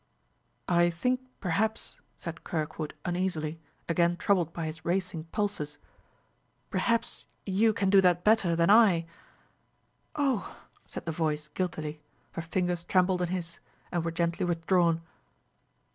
[0.67, 5.77] "I think, perhaps," said Kirkwood uneasily, again troubled by his racing pulses,
[6.71, 9.05] "perhaps you can do that better than I."
[10.15, 12.01] "Oh!" said the voice guiltily;
[12.31, 13.59] her fingers trembled on his,
[13.91, 15.03] and were gently withdrawn.